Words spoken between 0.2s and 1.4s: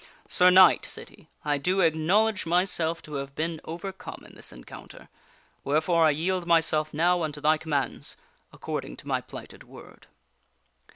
"Sir Knight," said he,"